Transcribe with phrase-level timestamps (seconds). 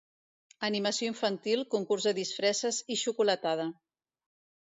[0.67, 3.67] Animació infantil, concurs de disfresses i xocolatada.